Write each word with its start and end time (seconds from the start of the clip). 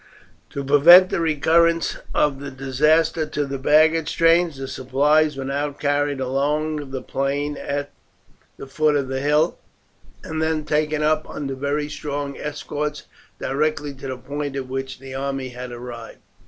To 0.49 0.63
prevent 0.63 1.11
the 1.11 1.19
recurrence 1.19 1.97
of 2.11 2.39
the 2.39 2.49
disaster 2.49 3.27
to 3.27 3.45
the 3.45 3.59
baggage 3.59 4.15
train 4.17 4.49
the 4.49 4.67
supplies 4.67 5.37
were 5.37 5.45
now 5.45 5.73
carried 5.73 6.19
along 6.19 6.89
the 6.89 7.03
plain 7.03 7.55
at 7.55 7.91
the 8.57 8.65
foot 8.65 8.95
of 8.95 9.09
the 9.09 9.19
hill, 9.21 9.59
and 10.23 10.41
then 10.41 10.65
taken 10.65 11.03
up 11.03 11.29
under 11.29 11.53
very 11.53 11.87
strong 11.87 12.35
escorts 12.35 13.03
directly 13.39 13.93
to 13.93 14.07
the 14.07 14.17
point 14.17 14.55
at 14.55 14.67
which 14.67 14.97
the 14.97 15.13
army 15.13 15.49
had 15.49 15.71
arrived. 15.71 16.17